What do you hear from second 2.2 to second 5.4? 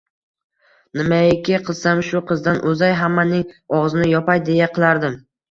qizdan o`zay, hammaning og`zini yopay, deya qilardim